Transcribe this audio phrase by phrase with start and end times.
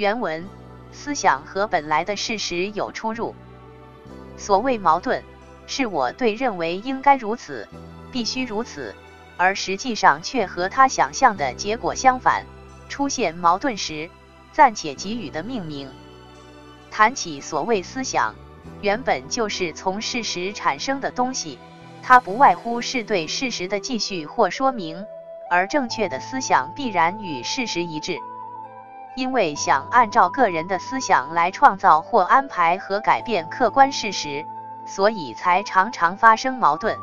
[0.00, 0.48] 原文：
[0.92, 3.34] 思想和本来的事实有出入。
[4.38, 5.22] 所谓矛盾，
[5.66, 7.68] 是我对认为应该如此，
[8.10, 8.94] 必须如此，
[9.36, 12.46] 而实际上却和他想象的结果相反。
[12.88, 14.08] 出现矛盾时，
[14.52, 15.90] 暂且给予的命名。
[16.90, 18.34] 谈起所谓思想，
[18.80, 21.58] 原本就是从事实产生的东西，
[22.02, 25.04] 它不外乎是对事实的继续或说明，
[25.50, 28.16] 而正确的思想必然与事实一致。
[29.20, 34.46] 因为想按照个人的思想来创造或安排和改变客观事实，
[34.86, 36.96] 所以才常常发生矛盾。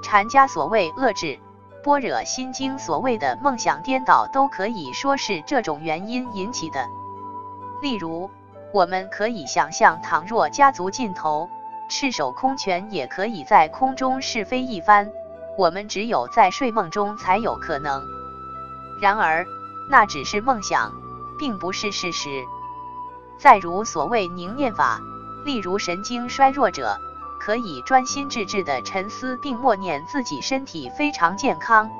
[0.00, 1.40] 禅家所谓遏制。
[1.82, 6.86] 般若心经所谓的梦想颠倒，都可以说是这种原因引起的。
[7.82, 8.30] 例如，
[8.72, 11.50] 我们可以想象，倘若家族尽头，
[11.90, 15.10] 赤手空拳也可以在空中试飞一番，
[15.58, 18.02] 我们只有在睡梦中才有可能。
[19.02, 19.44] 然而，
[19.90, 20.90] 那只是梦想，
[21.38, 22.44] 并不是事实。
[23.38, 25.00] 再如所谓凝念法，
[25.44, 26.98] 例如神经衰弱者。
[27.36, 31.90] 可以专心致志地沉思并默念自己身体非常健康，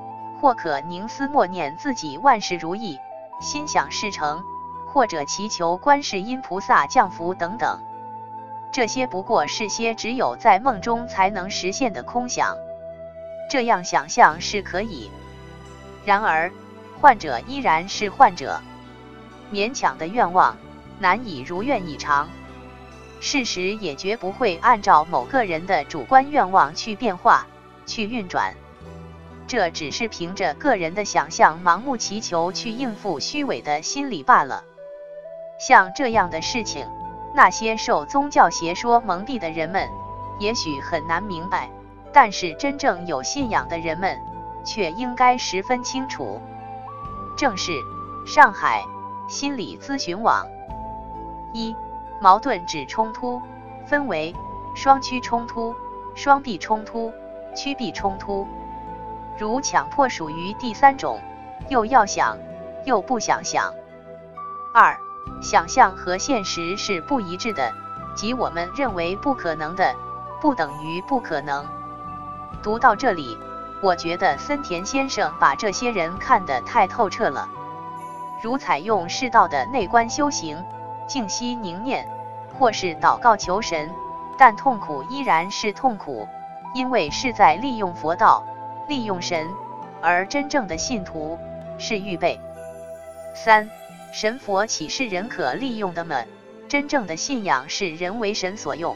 [0.40, 2.98] 或可凝思默念自己万事如意、
[3.42, 4.42] 心想事成，
[4.86, 7.78] 或者祈求观世音菩萨降福等等。
[8.72, 12.56] 这些不过是些只有在梦中才能实现的空想。
[13.50, 15.10] 这样想象是可以，
[16.06, 16.50] 然而
[17.02, 18.62] 患者依然是患者，
[19.52, 20.56] 勉强的愿望
[20.98, 22.28] 难以如愿以偿。
[23.20, 27.46] 事实也绝不会按照某个人的主观愿望去变化、
[27.86, 28.54] 去运转，
[29.46, 34.64] 这只是凭着个人的想象盲目祈求去应付虚伪的心理罢了。
[35.58, 36.86] 像这样的事情，
[37.34, 39.88] 那些受宗教邪说蒙蔽的人们
[40.38, 41.70] 也许很难明白，
[42.12, 44.18] 但是真正有信仰的人们
[44.66, 46.42] 却应该十分清楚。
[47.36, 47.72] 正是
[48.26, 48.84] 上海
[49.28, 50.46] 心理咨询网
[51.52, 51.74] 一。
[52.20, 53.42] 矛盾指冲突，
[53.86, 54.34] 分为
[54.74, 55.74] 双趋冲突、
[56.14, 57.12] 双臂冲突、
[57.54, 58.46] 趋避冲突。
[59.36, 61.20] 如强迫属于第三种，
[61.68, 62.38] 又要想
[62.86, 63.74] 又不想想。
[64.72, 64.96] 二，
[65.42, 67.72] 想象和现实是不一致的，
[68.14, 69.94] 即我们认为不可能的，
[70.40, 71.66] 不等于不可能。
[72.62, 73.36] 读到这里，
[73.82, 77.48] 我觉得森田先生把这些人看得太透彻了。
[78.44, 80.62] 如采用适道的内观修行。
[81.06, 82.06] 静息凝念，
[82.58, 83.90] 或是祷告求神，
[84.36, 86.28] 但痛苦依然是痛苦，
[86.74, 88.44] 因为是在利用佛道，
[88.86, 89.48] 利用神，
[90.02, 91.38] 而真正的信徒
[91.78, 92.38] 是预备。
[93.34, 93.70] 三
[94.12, 96.22] 神佛岂是人可利用的吗？
[96.68, 98.94] 真正的信仰是人为神所用。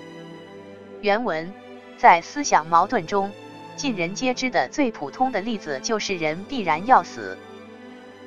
[1.01, 1.55] 原文
[1.97, 3.33] 在思想矛盾中，
[3.77, 7.39] 尽人皆知的最普通的例子就是人必然要死，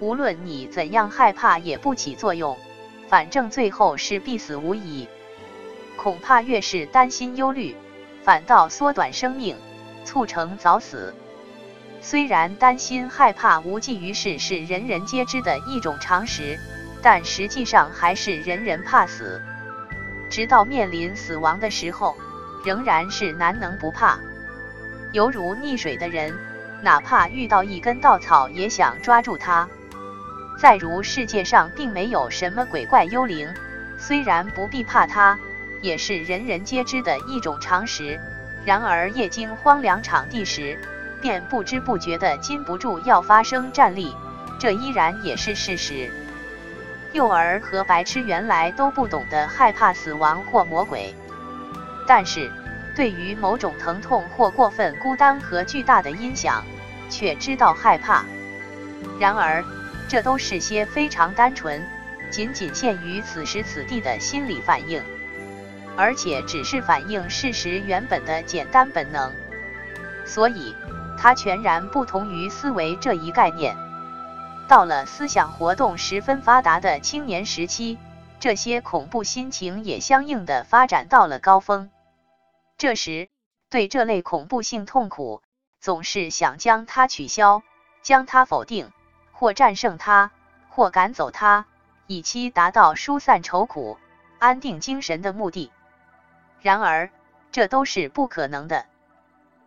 [0.02, 2.58] 无论你怎样害怕也不起作用。
[3.08, 5.08] 反正最后是必死无疑，
[5.96, 7.76] 恐怕越是担心忧虑，
[8.24, 9.56] 反倒缩短生命，
[10.04, 11.14] 促成早死。
[12.02, 16.58] 虽然担心害怕无济于事是人人皆知的一种常识，
[17.02, 19.42] 但实际上还是人人怕死。
[20.30, 22.16] 直到面临死亡的时候，
[22.66, 24.18] 仍然是难能不怕。
[25.12, 26.34] 犹如溺水的人，
[26.82, 29.68] 哪怕遇到一根稻草，也想抓住它。
[30.62, 33.52] 再如世界上并没有什么鬼怪幽灵，
[33.98, 35.40] 虽然不必怕它，
[35.82, 38.20] 也是人人皆知的一种常识。
[38.64, 40.78] 然而夜经荒凉场地时，
[41.20, 44.16] 便不知不觉的禁不住要发生战栗，
[44.60, 46.12] 这依然也是事实。
[47.12, 51.16] 幼儿和白痴原来都不懂得害怕死亡或魔鬼，
[52.06, 52.52] 但是
[52.96, 56.64] 对于某种疼痛或过分孤单和巨大的音响，
[57.10, 58.24] 却知道害怕。
[59.20, 59.66] 然而。
[60.12, 61.88] 这都是些非常单纯、
[62.30, 65.02] 仅仅限于此时此地的心理反应，
[65.96, 69.32] 而且只是反映事实原本的简单本能，
[70.26, 70.76] 所以
[71.18, 73.78] 它全然不同于思维这一概念。
[74.68, 77.98] 到了思想活动十分发达的青年时期，
[78.38, 81.90] 这些恐怖心情也相应的发展到了高峰。
[82.78, 83.30] 这时，
[83.70, 85.42] 对这类恐怖性痛苦，
[85.80, 87.64] 总是想将它取消，
[88.04, 88.92] 将它否定。
[89.42, 90.30] 或战胜他，
[90.70, 91.66] 或赶走他，
[92.06, 93.98] 以期达到疏散愁苦、
[94.38, 95.72] 安定精神的目的。
[96.62, 97.10] 然而，
[97.52, 98.86] 这都是不可能的。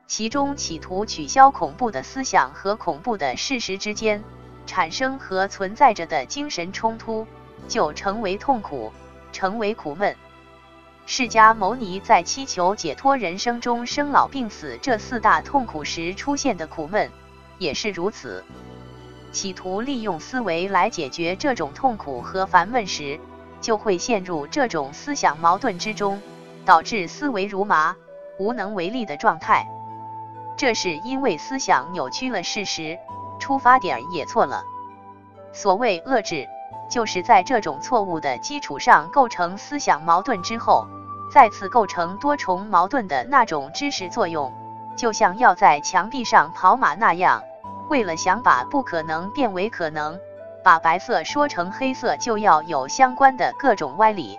[0.06, 4.22] 其中企图取消恐怖的思想和恐怖的事实之间
[4.64, 7.26] 产生和存在着的精神冲突，
[7.66, 8.92] 就成为痛苦，
[9.32, 10.14] 成为苦闷。
[11.04, 17.10] 释迦牟尼在祈求解脱人生中生老病死这四大痛苦时出现的苦闷，
[17.58, 18.44] 也是如此。
[19.34, 23.20] 企图利用思维来解决这种痛苦和烦闷时，
[23.60, 26.22] 就会陷入这种思想矛盾之中，
[26.64, 27.96] 导致思维如麻、
[28.38, 29.66] 无能为力的状态。
[30.56, 32.96] 这是因为思想扭曲了事实，
[33.40, 34.62] 出发点也错了。
[35.52, 36.46] 所谓遏制，
[36.88, 40.86] 就是在这种错误的基础上构成思想矛盾之后，
[41.32, 44.52] 再次构成多重矛盾的那种知识作用，
[44.96, 47.42] 就像要在墙壁上跑马那样，
[47.88, 50.18] 为了想把不可能变为可能，
[50.62, 54.38] 把白色说成黑色，就要有相关的各种歪理。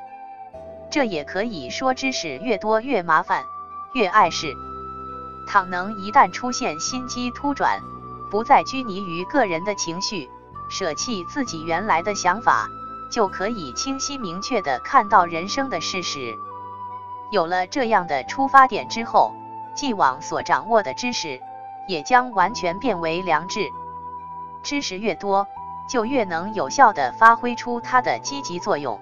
[0.89, 3.43] 这也可以说，知识越多越麻烦，
[3.93, 4.53] 越碍事。
[5.47, 7.81] 倘能一旦出现心机突转，
[8.31, 10.29] 不再拘泥于个人的情绪，
[10.69, 12.67] 舍弃自己原来的想法，
[13.11, 16.35] 就可以清晰明确地看到人生的事实。
[17.31, 19.33] 有了这样的出发点之后，
[19.75, 21.39] 既往所掌握的知识
[21.87, 23.69] 也将完全变为良知。
[24.63, 25.47] 知识越多，
[25.89, 28.99] 就越能有效地发挥出它的积极作用。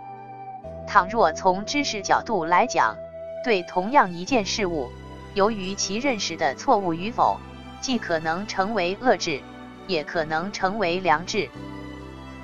[0.86, 2.96] 倘若从知识角度来讲，
[3.44, 4.92] 对同样一件事物，
[5.34, 7.40] 由于其认识的错误与否，
[7.80, 9.42] 既可能成为恶智，
[9.88, 11.50] 也可能成为良知。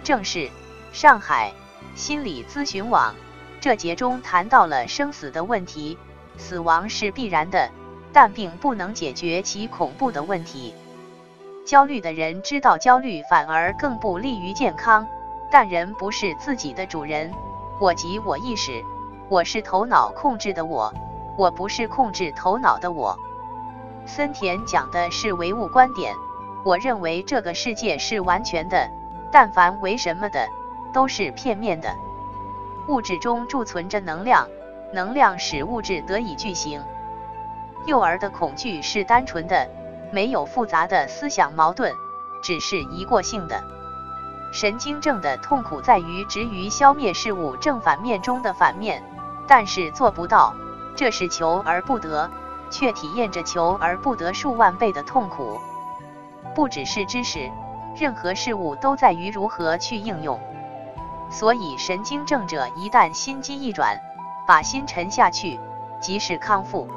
[0.04, 0.50] 正是
[0.94, 1.52] 上海
[1.96, 3.14] 心理咨询网
[3.60, 5.98] 这节中谈到了生死的问题，
[6.38, 7.70] 死亡是必然的，
[8.12, 10.74] 但并不能解决其恐怖的问题。
[11.66, 15.08] 焦虑的人知道焦虑反而更不利于健康，
[15.52, 17.32] 但人不是自己的主人，
[17.80, 18.84] 我即我意识，
[19.30, 20.94] 我是头脑控制的我。
[21.38, 23.18] 我不是控制头脑的我。
[24.06, 26.14] 森田讲的是唯物观点，
[26.66, 28.90] 我认为这个世界是完全的，
[29.32, 30.50] 但凡为什么的，
[30.92, 31.96] 都是片面的。
[32.90, 34.50] 物质中贮存着能量，
[34.92, 36.82] 能量使物质得以具形。
[37.86, 39.68] 幼儿的恐惧是单纯的，
[40.12, 41.94] 没有复杂的思想矛盾，
[42.42, 43.64] 只是一过性的。
[44.52, 49.04] 神经症的痛苦在于执于消灭事物正反面中的反面，
[49.48, 50.54] 但是做不到。
[50.96, 52.30] 这是求而不得，
[52.70, 55.60] 却体验着求而不得数万倍的痛苦。
[56.54, 57.50] 不只是知识，
[57.96, 60.40] 任何事物都在于如何去应用。
[61.30, 63.98] 所以，神经症者一旦心机一转，
[64.48, 65.60] 把心沉下去，
[66.02, 66.90] 即是康复。